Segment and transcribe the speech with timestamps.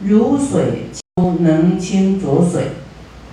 [0.00, 0.88] 如水
[1.40, 2.72] 能清浊水，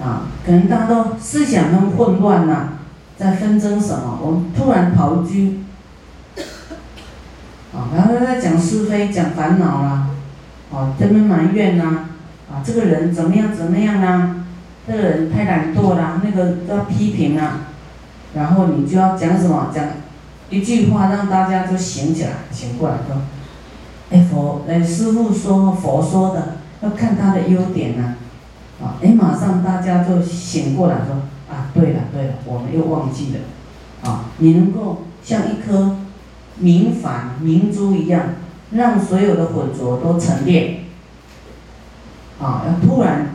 [0.02, 2.70] 啊，可能大家都思想很混乱呐，
[3.18, 4.20] 在纷争什么？
[4.22, 5.60] 我们突然跑去，
[7.74, 10.08] 啊，然后在讲是非，讲烦恼啦，
[10.74, 12.06] 啊，这边埋怨呐，
[12.52, 14.38] 啊，这个人怎么样怎么样啊？
[14.86, 17.68] 这个人太懒惰啦，那个要批评啊，
[18.34, 19.72] 然后你就要讲什么？
[19.74, 19.86] 讲
[20.50, 23.16] 一句话让大家就醒起来，醒过来说，
[24.14, 28.16] 哎佛，哎师傅说佛说的，要看他的优点呢，
[28.82, 31.16] 啊，哎马上大家就醒过来说，
[31.54, 35.98] 啊对了对了，我们又忘记了，啊，你能够像一颗
[36.60, 38.22] 明矾明珠一样，
[38.72, 40.86] 让所有的混浊都沉淀，
[42.40, 43.30] 啊，要突然。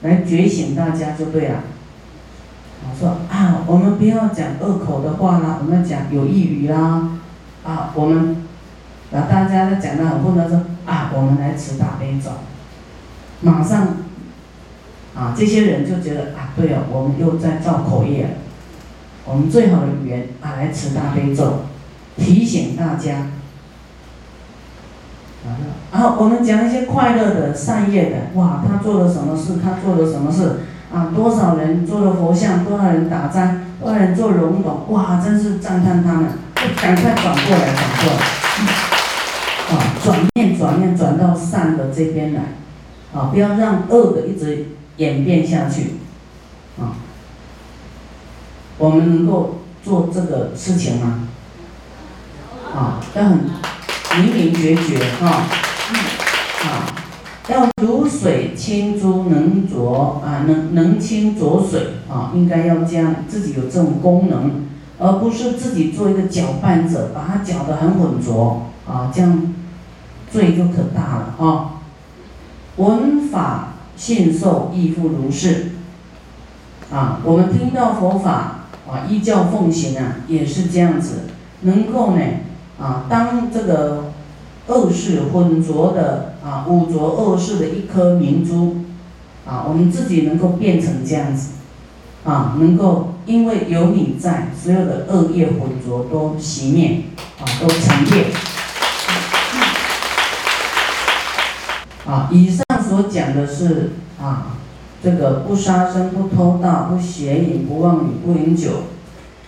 [0.00, 1.56] 来觉醒大家就对了。
[2.84, 7.18] 我说啊，我们不要讲恶口的话啦，我们讲有益语啦。
[7.64, 8.44] 啊，我们，
[9.10, 12.30] 然后大家都讲的很混乱，说啊，我们来持大悲咒。
[13.40, 13.96] 马上，
[15.14, 18.30] 啊，这些人就觉得啊，对哦，我们又在造口业了。
[19.24, 21.64] 我们最好的语言啊，来持大悲咒，
[22.16, 23.28] 提醒大家。
[25.90, 29.54] 然后我们讲一些快乐的、善业的，哇，他做了什么事？
[29.62, 30.60] 他做了什么事？
[30.92, 36.30] 啊，多少人做了佛像，多少人打斋，多少人做龙斗，哇，真是赞叹他们！
[36.82, 38.47] 赶快转过来，转过来，
[39.70, 42.40] 啊，转念转念转到善的这边来，
[43.12, 45.94] 啊，不要让恶的一直演变下去，
[46.80, 46.96] 啊，
[48.78, 51.28] 我们能够做这个事情吗？
[52.74, 53.40] 啊，要很。
[54.20, 55.44] 明明决绝哈，
[56.64, 56.90] 啊，
[57.48, 64.66] 要如水清珠能浊啊，能能清浊水啊，应该要这样，自己有这种功能，
[64.98, 69.54] 而不是自己做一个搅拌者，把它搅得很浑浊啊，这样
[70.30, 71.80] 罪就可大了啊。
[72.76, 75.72] 闻法信受亦复如是
[76.92, 81.24] 啊，我们听到佛法啊，依教奉行啊，也是这样子，
[81.62, 82.22] 能够呢。
[82.80, 84.12] 啊，当这个
[84.68, 88.76] 恶世浑浊的啊，污浊恶世的一颗明珠，
[89.44, 91.54] 啊，我们自己能够变成这样子，
[92.22, 97.02] 啊，能够因为有你在，所有的恶业浑浊都熄灭，
[97.40, 98.26] 啊，都沉淀。
[102.08, 104.56] 啊，以上所讲的是啊，
[105.02, 108.84] 这个不杀生、不偷盗、不邪淫、不妄语、不饮酒，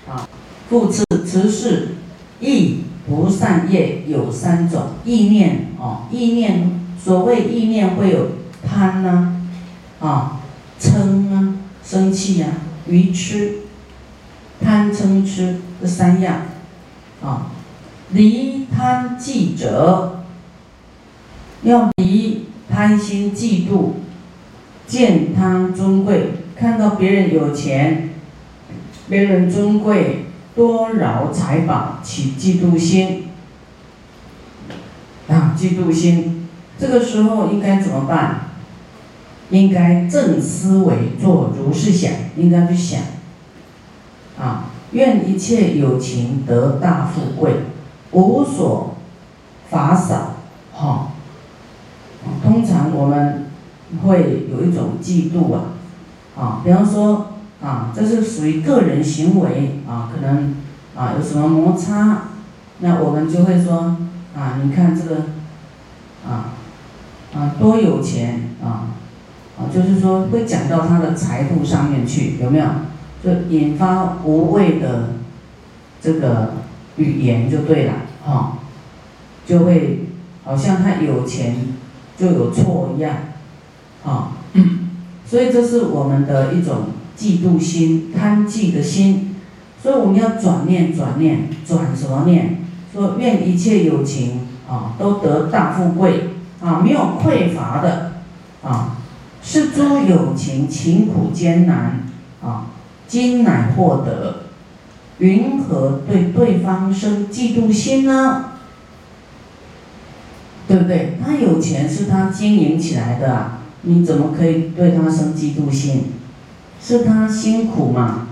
[0.09, 0.29] 啊，
[0.69, 1.97] 复次此事
[2.41, 2.85] 亦。
[3.09, 8.29] 不善业有三种意念哦，意念所谓意念会有
[8.65, 9.35] 贪呐，
[9.99, 10.41] 啊，
[10.79, 12.49] 嗔啊，生气啊，
[12.87, 13.63] 愚痴，
[14.63, 16.43] 贪嗔痴这三样，
[17.21, 17.51] 啊，
[18.11, 20.20] 离贪忌者，
[21.63, 23.93] 要离贪心嫉妒，
[24.87, 28.11] 见他尊贵，看到别人有钱，
[29.09, 30.27] 别人尊贵。
[30.53, 33.29] 多饶财宝，起嫉妒心
[35.29, 35.57] 啊！
[35.57, 38.49] 嫉妒心，这个时候应该怎么办？
[39.51, 43.01] 应该正思维，做如是想，应该去想
[44.39, 44.71] 啊！
[44.91, 47.53] 愿一切有情得大富贵，
[48.11, 48.97] 无所
[49.71, 50.35] 法少，
[50.73, 51.10] 哈！
[52.61, 53.47] 通常我们
[54.05, 55.63] 会有一种嫉妒啊，
[56.39, 57.27] 啊，比方说。
[57.63, 60.55] 啊，这是属于个人行为啊，可能
[60.97, 62.29] 啊有什么摩擦，
[62.79, 63.99] 那我们就会说
[64.35, 65.17] 啊，你看这个
[66.27, 66.57] 啊
[67.35, 68.97] 啊多有钱啊
[69.59, 72.65] 啊，就是说会讲到他的财富上面去，有没有？
[73.23, 75.11] 就引发无谓的
[76.01, 76.55] 这个
[76.97, 77.93] 语言就对了，
[78.25, 78.57] 哈，
[79.45, 80.07] 就会
[80.45, 81.57] 好像他有钱
[82.21, 83.17] 就有错一样，
[84.05, 84.37] 啊，
[85.25, 86.77] 所以这是我们的一种。
[87.21, 89.37] 嫉妒心、贪嫉的心，
[89.83, 92.65] 所以我们要转念、转念、转什么念？
[92.95, 96.31] 说愿一切有情啊，都得大富贵
[96.63, 98.13] 啊，没有匮乏的
[98.65, 98.97] 啊。
[99.43, 102.09] 是诸有情勤苦艰难
[102.43, 102.69] 啊，
[103.07, 104.45] 今乃获得，
[105.19, 108.50] 云何对对方生嫉妒心呢？
[110.71, 111.19] 对不对？
[111.21, 116.13] 他有钱是他经营起来的啊，你怎么可以对他生嫉妒心？
[116.81, 118.29] 是他辛苦嘛？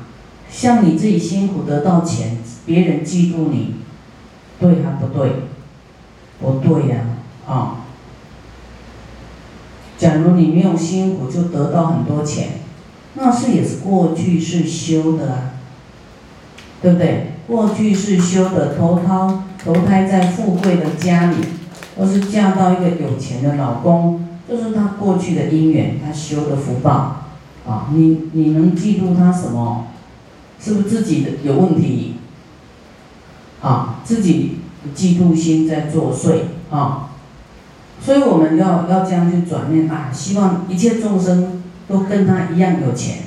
[0.49, 3.75] 像你自己辛苦得到钱，别人嫉妒你，
[4.61, 5.33] 对还不对？
[6.41, 7.01] 不对呀，
[7.49, 7.81] 啊！
[9.99, 12.61] 假如你没有辛苦就得到很多钱，
[13.15, 15.51] 那是也是过去是修的啊，
[16.81, 17.33] 对不对？
[17.49, 21.37] 过去是修的，投胎投胎在富贵的家里，
[21.99, 27.25] 或是嫁到一个有钱的老公，就是他过去的因缘，他修的福报，
[27.67, 29.89] 啊，你你能嫉妒他什么？
[30.61, 32.15] 是不是自己的有问题？
[33.61, 34.59] 啊，自己
[34.95, 37.11] 嫉妒心在作祟啊，
[38.01, 43.19] 所以我们要要这样去转念啊，希望一切众生都跟他一样有钱，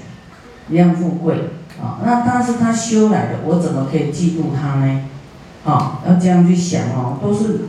[0.69, 1.49] 一样富贵
[1.81, 1.99] 啊。
[2.05, 5.01] 那他是他修来的，我怎么可以嫉妒他呢？
[5.65, 7.59] 啊，要这样去想哦，都是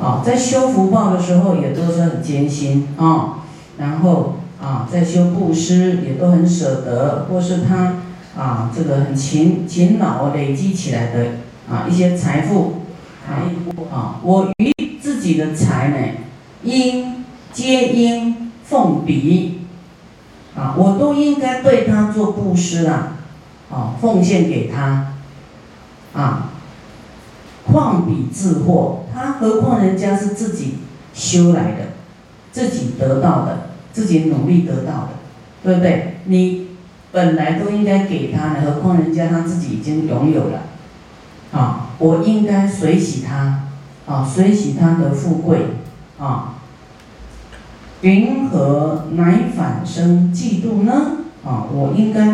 [0.00, 3.44] 啊，在修福报的时候也都是很艰辛啊，
[3.78, 7.94] 然后啊，在修布施也都很舍得，或是他
[8.36, 11.26] 啊这个很勤勤劳累积起来的。
[11.70, 12.82] 啊，一些财富，
[13.92, 15.96] 啊，我与自己的财呢，
[16.64, 19.60] 应皆应奉彼，
[20.56, 23.18] 啊，我都应该对他做布施啊，
[23.70, 25.12] 啊，奉献给他，
[26.12, 26.49] 啊，
[27.66, 30.78] 况彼自获，他何况人家是自己
[31.14, 31.78] 修来的，
[32.52, 35.10] 自己得到的，自己努力得到的，
[35.62, 36.18] 对不对？
[36.24, 36.68] 你
[37.12, 40.62] 本来都应该给他的，何况人家他自己已经拥有了。
[41.52, 43.64] 啊，我应该随喜他，
[44.06, 45.66] 啊，随喜他的富贵，
[46.16, 46.54] 啊，
[48.02, 50.92] 云何乃反生嫉妒呢？
[51.44, 52.28] 啊，我应该，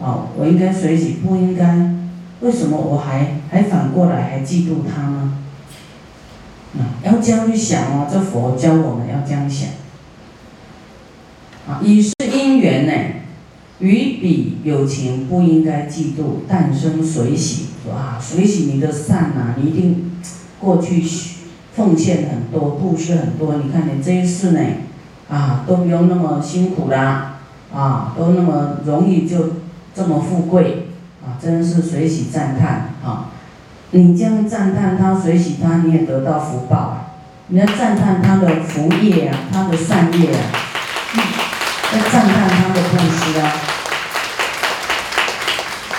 [0.00, 1.66] 啊，我应该随喜，不应该，
[2.42, 5.38] 为什么我还还反过来还嫉妒他呢？
[6.78, 9.68] 啊，要这样去想哦，这佛教我们要这样想，
[11.66, 12.92] 啊，以是因缘呢。
[13.78, 17.66] 与彼有情不应该嫉妒，但生随喜。
[17.84, 20.12] 说啊，随喜你的善呐，你一定
[20.60, 21.02] 过去
[21.74, 23.56] 奉献很多，布施很多。
[23.56, 24.60] 你看你这一世呢，
[25.28, 27.40] 啊，都不用那么辛苦啦，
[27.74, 29.54] 啊，都那么容易就
[29.92, 30.86] 这么富贵，
[31.24, 33.30] 啊，真是随喜赞叹啊！
[33.92, 37.06] 你这样赞叹他，随喜他，你也得到福报啊！
[37.48, 40.40] 你要赞叹他的福业啊，他的善业啊，
[41.94, 43.52] 要赞叹他的布施啊。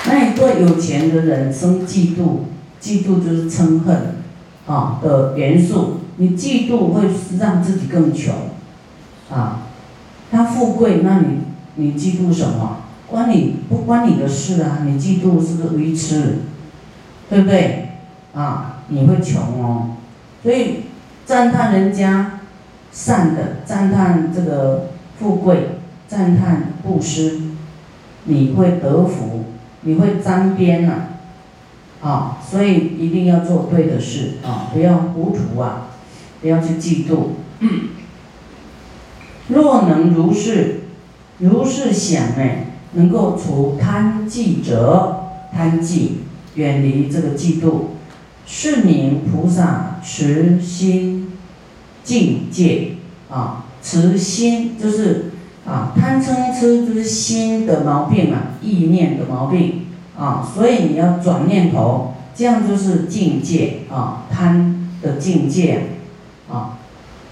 [0.05, 2.39] 那你对有钱的人生嫉妒，
[2.81, 4.17] 嫉妒就是嗔恨，
[4.67, 6.01] 啊的元素。
[6.17, 7.09] 你嫉妒会
[7.39, 8.33] 让自己更穷，
[9.31, 9.61] 啊，
[10.31, 11.39] 他富贵，那你
[11.75, 12.82] 你嫉妒什么？
[13.13, 14.79] 关你不关你的事啊！
[14.83, 16.39] 你嫉妒是不是愚痴？
[17.29, 17.89] 对不对？
[18.33, 19.91] 啊，你会穷哦。
[20.41, 20.85] 所以
[21.23, 22.39] 赞叹人家
[22.91, 24.89] 善的，赞叹这个
[25.19, 25.77] 富贵，
[26.07, 27.39] 赞叹布施，
[28.23, 29.45] 你会得福。
[29.81, 30.93] 你会沾边呐，
[32.01, 35.89] 啊，所以一定要做对的事啊，不要糊涂啊，
[36.41, 37.33] 不要去嫉妒。
[39.49, 40.79] 若能如是，
[41.37, 42.43] 如是想呢，
[42.93, 46.19] 能够除贪忌者，贪忌，
[46.55, 47.87] 远离这个嫉妒，
[48.45, 51.33] 是名菩萨持心
[52.03, 52.93] 境界
[53.29, 55.25] 啊，持心就是。
[55.65, 65.83] 啊，贪嗔痴就是心的毛病啊，意念的毛病啊，所以你要转念头，这样就是境界啊，贪的境界
[66.51, 66.79] 啊，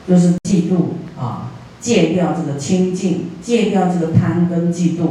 [0.07, 5.07] 就是嫉妒啊，戒掉这个清净，戒掉这个贪跟嫉妒，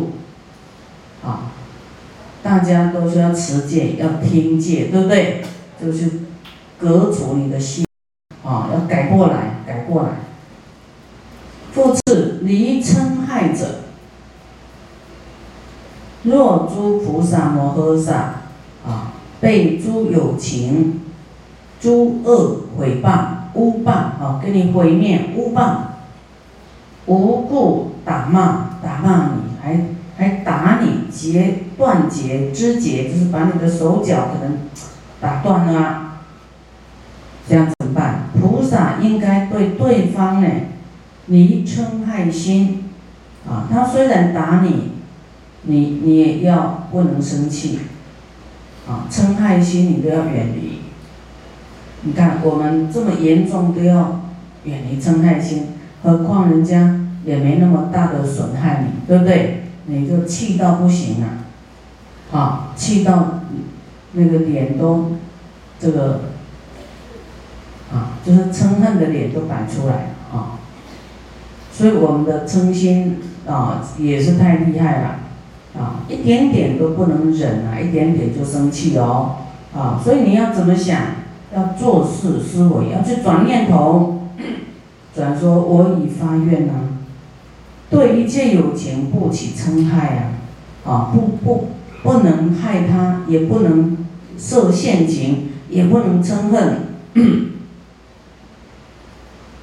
[2.43, 5.43] 大家都是要持戒，要听戒，对不对？
[5.81, 6.11] 就是
[6.79, 7.87] 革除你的心
[8.45, 10.09] 啊，要改过来，改过来。
[11.73, 13.81] 复次，离嗔害者，
[16.25, 18.15] 若诸菩萨摩诃萨
[18.87, 21.01] 啊，被诸有情、
[21.81, 25.77] 诸恶毁谤、污谤啊，给你毁灭、污谤，
[27.07, 34.59] 无故打骂，打骂你，还还打你，截断截肢节，就是把你的手脚可能
[35.21, 36.21] 打断了，
[37.49, 38.31] 这样怎么办？
[38.41, 40.49] 菩萨应该对对方呢？
[41.27, 42.85] 离嗔害心，
[43.49, 44.93] 啊，他虽然打你，
[45.63, 47.81] 你你也要不能生气，
[48.89, 50.81] 啊，嗔害心你都要远离。
[52.03, 54.23] 你看我们这么严重都要
[54.65, 55.69] 远离嗔害心，
[56.03, 59.60] 何况人家也没那么大的损害你，对不对？
[59.91, 63.41] 你就气到不行啊，啊，气到
[64.13, 65.13] 那个脸都
[65.81, 66.21] 这个，
[67.93, 70.61] 啊，就是嗔恨的脸都摆出来啊。
[71.73, 75.19] 所以我们的嗔心啊也是太厉害了，
[75.77, 79.37] 啊，一点点都不能忍啊，一点点就生气哦，
[79.75, 81.21] 啊，所以你要怎么想？
[81.53, 84.29] 要做事思维，要去转念头，
[85.13, 86.90] 转说我已发愿啊，
[87.91, 90.33] 对一切有情不起嗔害
[90.85, 91.69] 啊，啊，不不
[92.03, 93.99] 不能害他，也不能
[94.39, 96.83] 设陷阱，也不能嗔恨。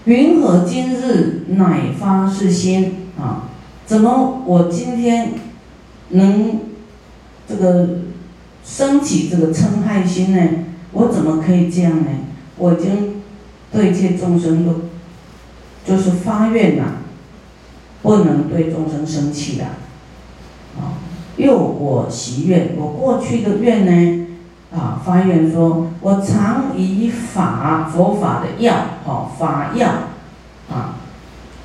[0.05, 3.49] 云何今日乃发是心啊？
[3.85, 5.33] 怎么我今天
[6.09, 6.59] 能
[7.47, 7.99] 这个
[8.63, 10.41] 升起这个嗔害心呢？
[10.91, 12.07] 我怎么可以这样呢？
[12.57, 13.21] 我已经
[13.71, 14.73] 对一切众生都
[15.85, 16.83] 就是发愿呐，
[18.01, 19.65] 不能对众生生气的
[20.75, 20.97] 啊。
[21.37, 24.27] 又我习愿，我过去的愿呢，
[24.75, 28.73] 啊，发愿说，我常以法佛法的药，
[29.05, 29.87] 好法药，
[30.67, 30.95] 啊，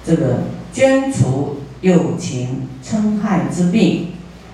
[0.05, 0.41] 这个
[0.75, 4.09] 捐除有情嗔害之病，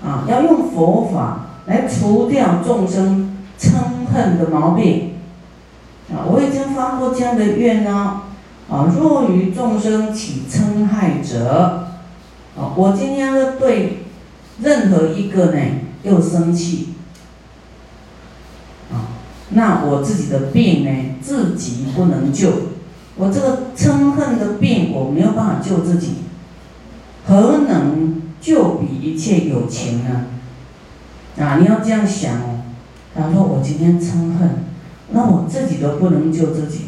[0.04, 5.14] 啊，要用佛法来除掉众生嗔恨的毛病，
[6.12, 8.22] 啊，我已经发过这样的愿呢，
[8.70, 11.88] 啊，若于众生起嗔害者，
[12.56, 14.04] 啊，我今天要对。
[14.60, 15.60] 任何一个呢，
[16.02, 16.94] 又生气，
[18.92, 22.50] 啊，那我自己的病呢，自己不能救，
[23.14, 26.14] 我这个嗔恨的病，我没有办法救自己，
[27.28, 30.26] 何能救比一切有情呢？
[31.38, 32.62] 啊，你要这样想哦。
[33.14, 34.64] 他说我今天嗔恨，
[35.12, 36.86] 那我自己都不能救自己，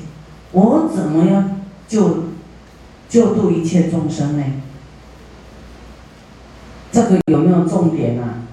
[0.51, 1.60] 我怎么样
[1.91, 2.23] 救
[3.09, 4.45] 救度一切众生呢？
[6.93, 8.47] 这个有没有重点啊？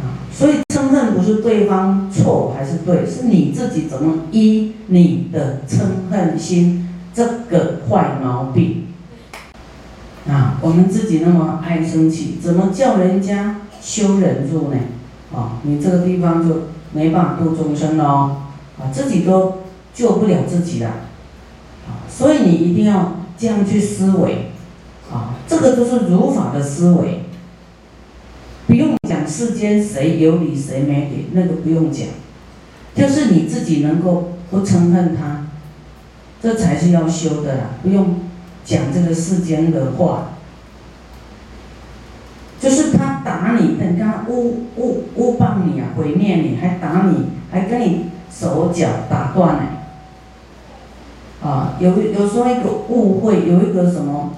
[0.00, 8.88] 啊，所以嗔恨不是对方错还是对，是你自己怎么依你的嗔恨心这个坏毛病
[10.28, 10.58] 啊？
[10.60, 14.78] 我们自己那么爱生气，怎么叫人家修忍住呢？
[15.32, 16.62] 啊，你这个地方就
[16.92, 18.36] 没办法度众生喽，
[18.78, 19.58] 啊，自己都
[19.94, 20.88] 救不了自己了，
[21.86, 24.50] 啊，所以你一定要这样去思维。
[25.12, 27.20] 啊，这个都是如法的思维，
[28.66, 32.08] 不用讲世间谁有理谁没理，那个不用讲，
[32.96, 35.46] 就是你自己能够不嗔恨他，
[36.42, 38.22] 这才是要修的啦，不用
[38.64, 40.30] 讲这个世间的话，
[42.58, 49.62] 就是他打你，等他诬诬诬谤你啊，毁灭你，还打你，还跟你手脚打断呢，
[51.44, 54.30] 啊，有有时候一个误会，有一个什么？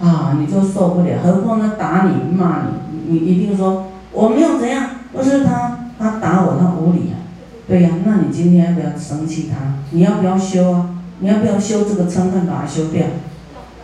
[0.00, 7.20] 啊，你就受不了，何况他打你、骂你，你一定说我没有怎样，不是他，他打我，他无理啊，
[7.68, 9.74] 对呀，那你今天要不要生气他？
[9.90, 10.90] 你要不要修啊？
[11.20, 13.06] 你要不要修这个嗔恨，把它修掉？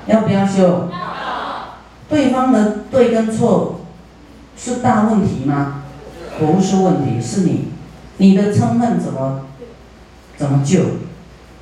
[0.07, 0.89] 要不要修？
[2.09, 3.81] 对方的对跟错
[4.57, 5.83] 是大问题吗？
[6.39, 7.69] 不是问题，是你，
[8.17, 9.43] 你的嗔恨怎么
[10.37, 10.81] 怎么救？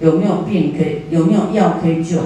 [0.01, 1.03] 有没有病可以？
[1.11, 2.19] 有没有药可以救？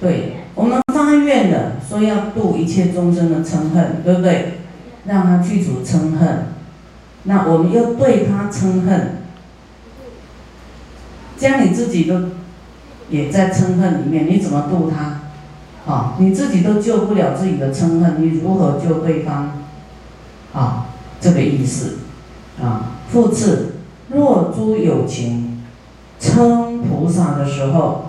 [0.00, 4.54] 对我们发愿的说要度一切众生的嗔恨，对不对？
[5.04, 6.46] 让他去除嗔恨，
[7.24, 9.18] 那我们又对他嗔恨，
[11.36, 12.20] 这样你自己都
[13.10, 15.20] 也在嗔恨里面，你怎么度他？
[15.92, 19.58] 啊，你自己都救不了自己的嗔恨，你如何救对方？
[20.52, 20.86] 啊，
[21.20, 21.98] 这个意思。
[22.62, 23.76] 啊，复次，
[24.10, 25.51] 若诸有情
[26.22, 28.04] 称菩萨的时候。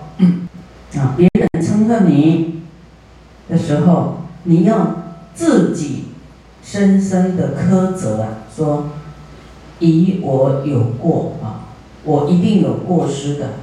[0.95, 2.61] 啊，别人称赞你
[3.49, 4.97] 的时候，你要
[5.33, 6.09] 自己
[6.63, 8.89] 深深的苛责啊，说
[9.79, 13.53] 以我有过啊，我一定有过失的，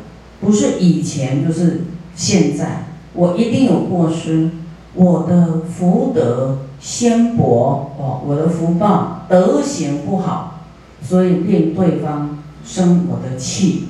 [0.40, 1.82] 不是以前就是
[2.16, 4.50] 现在，我一定有过失，
[4.94, 10.64] 我的福德纤薄哦，我的福报德行不好，
[11.00, 13.86] 所以令对方生我的气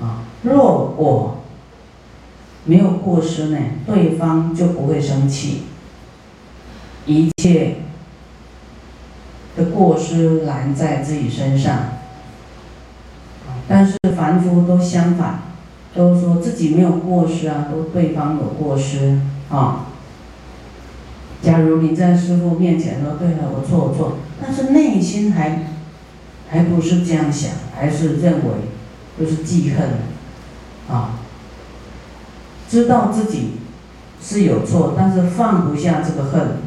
[0.00, 1.32] 啊，若果。
[2.68, 5.62] 没有过失呢，对方就不会生气。
[7.06, 7.76] 一切
[9.56, 11.90] 的过失拦在自己身上，
[13.68, 15.42] 但是凡夫都相反，
[15.94, 19.86] 都说自己没有过失啊，都对方有过失啊。
[21.40, 25.66] 假如你在师傅面前说对了，我错我错，但是内心还
[26.50, 28.50] 还不是这样想，还是认为
[29.18, 29.88] 就是记恨。
[30.88, 31.20] 啊。
[32.68, 33.52] 知道自己
[34.20, 36.58] 是有错，但是放不下这个恨，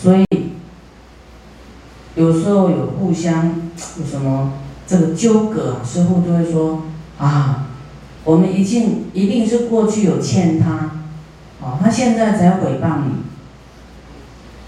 [0.00, 0.24] 所以
[2.14, 4.52] 有时候有互相有什么
[4.86, 6.84] 这个纠葛，师傅就会说
[7.18, 7.70] 啊，
[8.22, 10.92] 我们一定一定是过去有欠他，
[11.60, 13.00] 哦，他现在才诽谤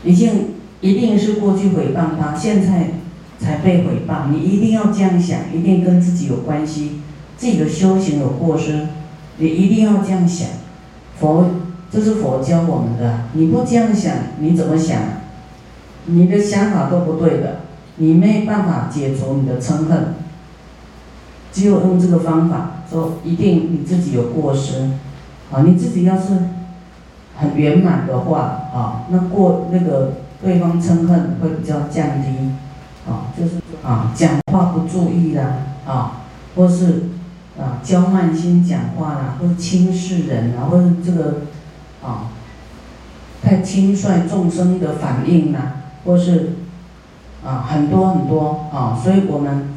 [0.02, 2.94] 你，已经一定是过去诽谤他，现在
[3.44, 7.02] 才被诽谤，你一定要这样想，一定跟自己有关系，
[7.36, 8.86] 自己的修行有过失。
[9.36, 10.48] 你一定要这样想，
[11.18, 11.50] 佛
[11.90, 14.98] 这是佛教我们的，你不这样想，你怎么想？
[16.06, 17.60] 你的想法都不对的，
[17.96, 20.14] 你没办法解除你的嗔恨。
[21.52, 24.90] 只有用这个方法，说一定你自己有过失，
[25.52, 26.34] 啊，你自己要是
[27.36, 32.28] 很圆满的话，啊，那过那个对方嗔恨会比较降低，
[33.08, 35.44] 啊，就是啊，讲话不注意啦，
[35.86, 36.22] 啊，
[36.56, 37.10] 或是
[37.58, 41.42] 啊娇慢心讲话啦，或者轻视人啊，或者这个
[42.02, 42.30] 啊
[43.42, 46.54] 太轻率众生的反应啦，或是
[47.44, 49.70] 啊很多很多啊，所以我们。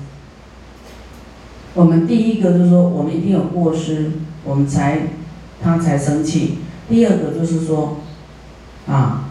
[1.73, 5.09] 我们第一个就是说，我们一定有过失，我们才
[5.61, 6.57] 他才生气。
[6.89, 7.97] 第二个就是说，
[8.87, 9.25] 啊，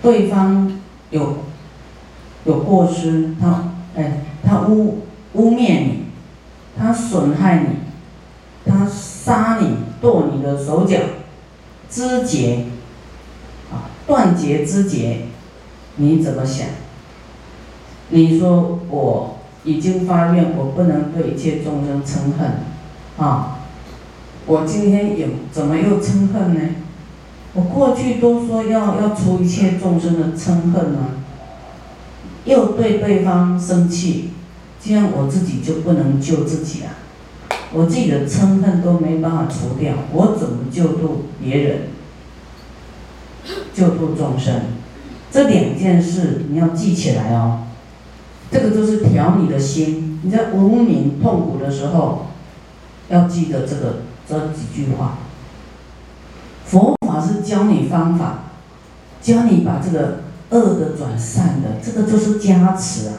[0.00, 0.70] 对方
[1.10, 1.38] 有
[2.46, 5.00] 有过失，他哎，他污
[5.34, 6.04] 污蔑你，
[6.78, 10.98] 他损害你，他杀你，剁你的手脚，
[11.90, 12.66] 肢节，
[13.70, 15.26] 啊，断绝肢节，
[15.96, 16.66] 你怎么想？
[18.10, 19.32] 你说我。
[19.64, 22.60] 已经发愿，我不能对一切众生嗔恨，
[23.18, 23.58] 啊，
[24.46, 26.60] 我今天有怎么又嗔恨呢？
[27.52, 30.98] 我过去都说要要除一切众生的嗔恨呢，
[32.46, 34.30] 又对对方生气，
[34.82, 36.94] 这样我自己就不能救自己啊！
[37.72, 41.78] 我自己的嗔恨都没办法除掉，我怎么救度别人？
[43.74, 44.62] 救度众生，
[45.30, 47.64] 这两件事你要记起来哦。
[48.50, 52.26] 这个就是调你的心，你在无名痛苦的时候，
[53.08, 55.18] 要记得这个这几句话。
[56.64, 58.44] 佛法是教你方法，
[59.20, 63.14] 教你把这个恶的转善的，这个就是加持啊，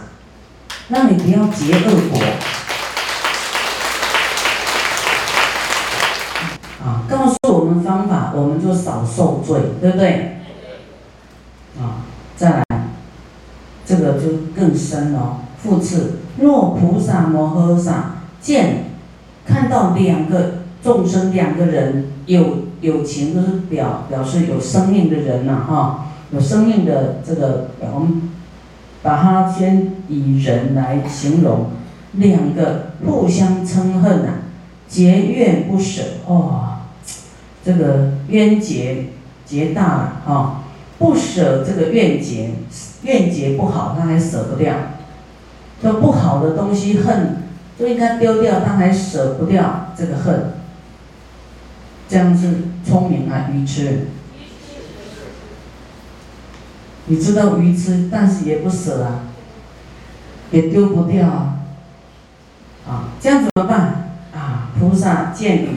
[0.90, 2.20] 让你不要结恶果。
[6.84, 10.38] 啊，告诉我们方法，我们就少受罪，对不对？
[11.80, 12.06] 啊，
[12.36, 12.64] 再来。
[13.86, 15.40] 这个就更深了。
[15.64, 18.92] 复次，若菩萨摩诃萨见
[19.46, 28.30] 看到两个众生，两个人有有情，就是表表示有生命的人了，哈，有生命的这个，我们
[29.02, 31.68] 把它先以人来形容，
[32.14, 34.30] 两个互相嗔恨呐，
[34.88, 36.80] 结怨不舍，哦，
[37.64, 39.06] 这个冤结
[39.46, 40.64] 结大了，哈，
[40.98, 42.52] 不舍这个怨结。
[43.04, 44.74] 怨结不好，他还舍不掉，
[45.80, 47.44] 说不好的东西恨
[47.80, 50.54] 就应该丢掉，他还舍不掉这个恨，
[52.10, 54.08] 这样是聪明啊，愚痴。
[57.08, 59.22] 你知道愚痴，但是也不舍啊，
[60.52, 61.60] 也丢不掉啊，
[62.88, 64.12] 啊，这样怎么办？
[64.34, 65.70] 啊，菩萨见你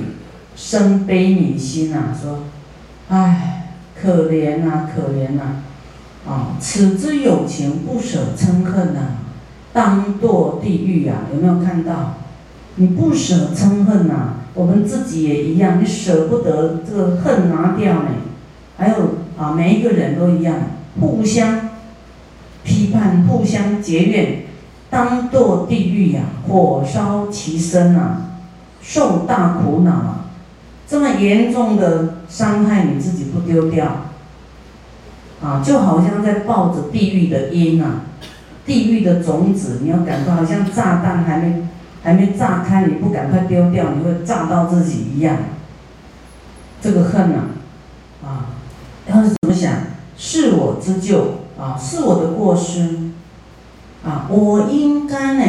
[0.57, 2.41] 生悲悯心啊，说，
[3.09, 5.63] 唉，可怜呐，可怜呐。
[6.29, 9.01] 啊，此之有情不舍嗔恨呐，
[9.73, 11.23] 当堕地狱啊！
[11.33, 12.17] 有没有看到？
[12.77, 18.09] 你不舍嗔恨呐，我们自己也一样，你舍不得这个恨拿掉呢。
[18.77, 18.97] 还有
[19.39, 20.55] 啊，每一个人都一样，
[20.99, 21.71] 互相
[22.65, 24.45] 批判，互相结怨，
[24.89, 28.23] 当堕地狱呀，火烧其身啊，
[28.83, 30.17] 受大苦恼啊！
[30.89, 33.87] 这么严重的伤害，你自己不丢掉？
[35.41, 38.03] 啊，就好像在抱着地狱的因啊，
[38.67, 41.63] 地狱的种子，你要感到好像炸弹还没
[42.03, 45.37] 还没炸开，你不赶快丢掉，你会炸到自己一样。
[46.83, 47.39] 这个恨呐
[48.25, 48.47] 啊，啊，
[49.07, 49.17] 要
[50.21, 50.53] 是？
[50.53, 53.11] 我之咎啊，是我的过失
[54.05, 55.45] 啊，我应该呢，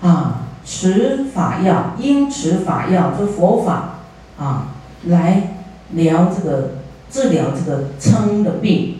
[0.00, 3.98] 啊，持法药，应持法药，就佛法
[4.38, 4.68] 啊，
[5.04, 5.58] 来
[5.90, 6.82] 疗这个。
[7.12, 8.94] 治疗这个嗔的病，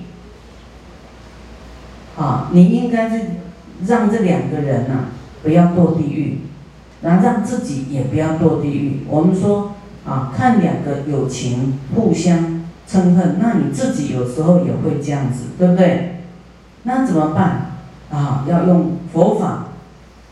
[2.15, 3.25] 啊，你应该是
[3.87, 5.07] 让这两个人呐
[5.43, 6.41] 不要堕地狱，
[7.01, 9.07] 然后让自己也不要堕地狱。
[9.09, 9.73] 我们说
[10.05, 12.62] 啊，看两个有情互相
[12.93, 16.17] 嗔恨，那你自己有时候也会这样子，对不对？
[16.83, 17.73] 那怎么办？
[18.11, 19.69] 啊，要用佛法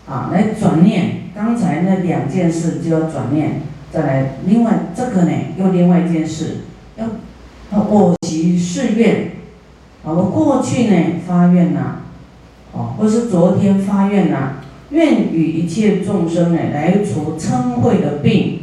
[0.06, 1.30] 啊来转念。
[1.34, 6.58] 刚才那两件事就要转念，再来另外这个呢又另外一件事
[6.96, 7.06] 要。
[7.72, 9.30] 我习誓愿，
[10.04, 12.00] 啊，我过去呢发愿呐，
[12.72, 14.54] 哦，或是昨天发愿呐，
[14.90, 18.62] 愿与一切众生呢来除嗔恚的病。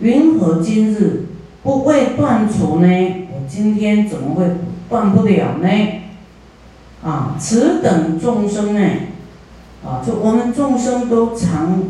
[0.00, 1.27] 云何今日
[1.68, 2.88] 不为断除呢？
[3.30, 4.46] 我今天怎么会
[4.88, 5.68] 断不了呢？
[7.04, 8.80] 啊，此等众生呢，
[9.84, 11.82] 啊，就我们众生都常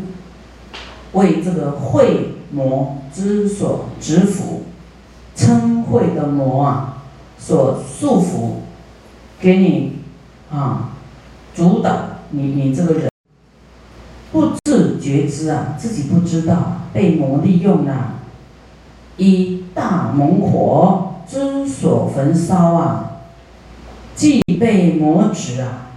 [1.13, 4.63] 为这个慧魔之所执服。
[5.33, 7.03] 嗔慧的魔啊，
[7.37, 8.55] 所束缚，
[9.39, 9.93] 给你
[10.51, 10.89] 啊，
[11.55, 11.95] 主导
[12.31, 13.09] 你你这个人
[14.33, 18.18] 不自觉知啊，自己不知道被魔利用了，
[19.19, 23.11] 以大猛火之所焚烧啊，
[24.15, 25.91] 既被魔指啊，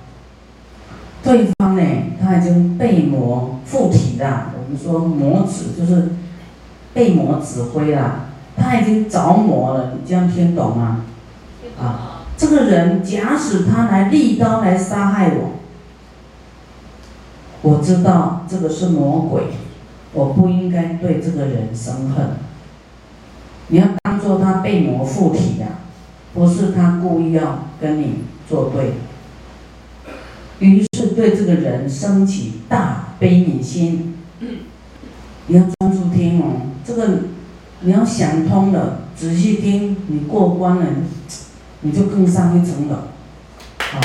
[1.22, 1.82] 对方呢，
[2.20, 4.52] 他已经被魔附体了。
[4.54, 6.10] 我们说魔指就是
[6.92, 9.92] 被魔指挥了，他已经着魔了。
[9.94, 11.04] 你这样听懂吗？
[11.80, 15.52] 啊，这个人假使他来利刀来杀害我。
[17.62, 19.44] 我知道这个是魔鬼，
[20.12, 22.30] 我不应该对这个人生恨。
[23.68, 25.66] 你要当做他被魔附体呀，
[26.34, 28.94] 不是他故意要跟你作对。
[30.58, 34.18] 于是对这个人升起大悲悯心。
[35.46, 37.08] 你要专注听哦，这个
[37.80, 40.86] 你要想通了，仔细听，你过关了，
[41.80, 42.96] 你就更上一层楼。
[43.78, 44.00] 好。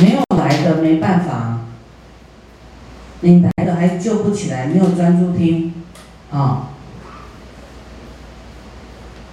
[0.00, 1.60] 没有来的没办法，
[3.24, 5.72] 你来了还救不起来，没有专注听，
[6.30, 6.68] 啊，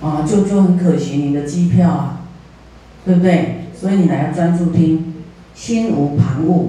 [0.02, 2.22] 啊，就就很可惜你的机票啊，
[3.06, 3.66] 对不对？
[3.80, 5.16] 所以你来要专注听，
[5.54, 6.68] 心无旁骛，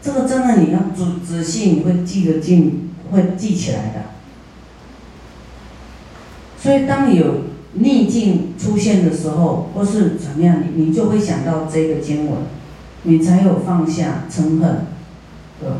[0.00, 4.02] 这个真的你要仔仔细，你会记得进，会记起来的。
[6.56, 12.42] 所以当你有逆境出现的时候，或是怎么样，你你就会想到这个经文。
[13.02, 14.84] 你才有放下嗔恨，
[15.58, 15.70] 对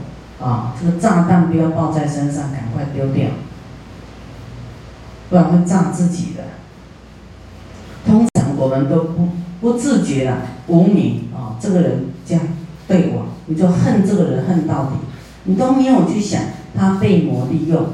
[0.40, 3.28] 啊，这个炸弹不要抱在身上，赶快丢掉，
[5.28, 6.44] 不然会炸自己的。
[8.06, 9.28] 通常我们都不
[9.60, 12.42] 不自觉啊，无名啊，这个人这样
[12.88, 14.92] 对我，你就恨这个人恨到底，
[15.44, 16.42] 你都没有去想
[16.74, 17.88] 他被魔利用，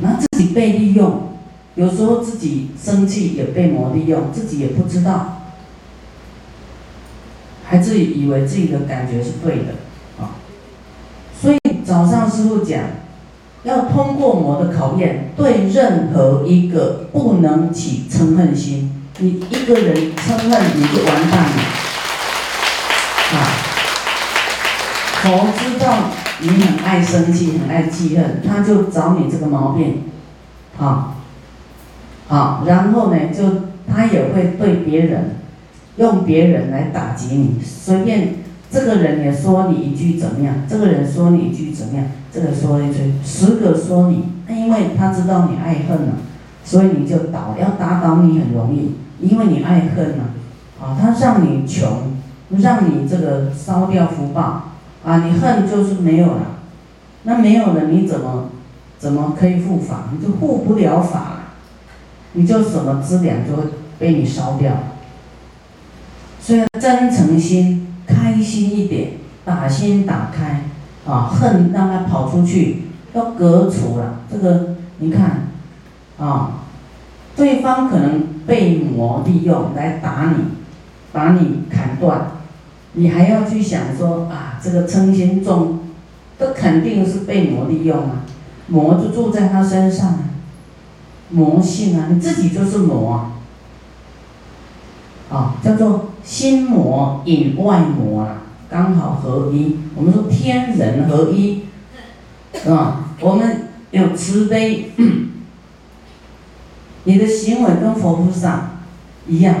[0.00, 1.36] 那自己被利用，
[1.74, 5.42] 有时候自己生气也被魔利用，自己也不知道。
[7.66, 9.74] 还自己以为自己的感觉是对的，
[11.84, 12.80] 早上师傅讲，
[13.62, 21.62] 要通过魔的考验，对任何一个不能起嗔恨心，你一个人嗔恨你就完蛋了，
[23.32, 23.36] 啊，
[25.22, 30.04] 佛知道你很爱生气，很爱记恨，他就找你这个毛病，
[30.78, 31.14] 啊，
[32.28, 33.44] 好，然后呢，就
[33.86, 35.36] 他也会对别人。
[35.96, 38.34] 用别人来打击你，随便
[38.74, 46.14] 这个人也说你一句怎么样，这个人说你一句怎么样，这个说一句，十个说你，因为他知道你爱恨了，
[46.64, 50.24] 所以你就倒，要打倒你很容易，因为你爱恨了，
[50.82, 52.16] 啊，他让你穷，
[52.58, 54.70] 让你这个烧掉福报，
[55.04, 56.40] 啊，你恨就是没有了，
[57.22, 58.50] 那没有了你怎么
[58.98, 60.08] 怎么可以护法？
[60.12, 61.42] 你就护不了法，
[62.32, 63.62] 你就什么资粮就会
[64.00, 64.72] 被你烧掉。
[66.40, 69.12] 所以真诚心，开心一点，
[69.44, 70.64] 把心打开，
[71.06, 74.20] 啊，恨让他跑出去，要隔除了。
[74.30, 75.48] 这个你看，
[76.18, 76.64] 啊，
[77.36, 80.44] 对方可能被魔利用来打你，
[81.12, 82.32] 把你砍断，
[82.92, 85.80] 你还要去想说啊，这个嗔心重，
[86.38, 88.24] 这肯定是被魔利用啊，
[88.68, 90.20] 魔就住在他身上啊，
[91.30, 93.30] 魔性啊，你自己就是魔啊。
[95.30, 99.76] 啊，叫做心魔引外魔啊，刚好合一。
[99.94, 101.64] 我们说天人合一，
[102.54, 103.10] 是吧？
[103.20, 104.90] 我们有慈悲，
[107.04, 108.70] 你的行为跟佛菩萨
[109.28, 109.54] 一样，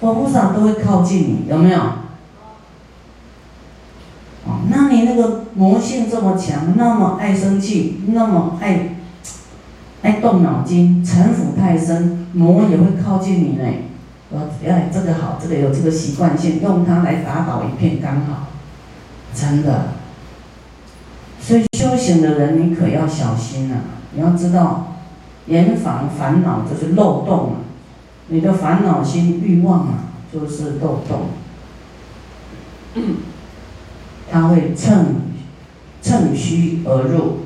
[0.00, 1.78] 佛菩萨都会靠近你，有没有？
[4.44, 8.96] 哦，那你那个魔性这么强，那么爱生气，那么爱
[10.02, 13.64] 爱动脑筋，城府太深，魔也会靠近你呢。
[14.30, 18.48] 我哎，这个好，这个有这个习惯性，用它来打倒一片刚好，
[19.34, 19.94] 真的。
[21.40, 23.80] 所以修行的人，你可要小心啊！
[24.12, 24.96] 你要知道，
[25.46, 27.56] 严防烦恼就是漏洞啊，
[28.26, 29.94] 你的烦恼心欲望啊，
[30.30, 31.30] 就是漏洞。
[34.30, 35.22] 他会趁
[36.02, 37.38] 趁虚而入，